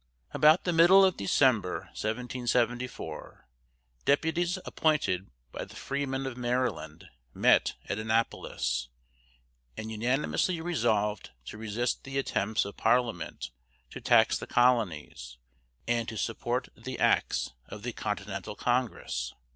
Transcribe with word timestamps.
About 0.31 0.63
the 0.63 0.73
middle 0.73 1.05
of 1.05 1.15
December, 1.15 1.81
1774, 1.95 3.47
deputies 4.03 4.57
appointed 4.65 5.29
by 5.51 5.63
the 5.65 5.75
freemen 5.75 6.25
of 6.25 6.35
Maryland 6.35 7.09
met 7.35 7.75
at 7.87 7.99
Annapolis, 7.99 8.89
and 9.77 9.91
unanimously 9.91 10.59
resolved 10.59 11.29
to 11.45 11.57
resist 11.59 12.03
the 12.03 12.17
attempts 12.17 12.65
of 12.65 12.77
Parliament 12.77 13.51
to 13.91 14.01
tax 14.01 14.39
the 14.39 14.47
colonies 14.47 15.37
and 15.87 16.09
to 16.09 16.17
support 16.17 16.69
the 16.75 16.97
acts 16.97 17.51
of 17.67 17.83
the 17.83 17.93
Continental 17.93 18.55
Congress. 18.55 19.35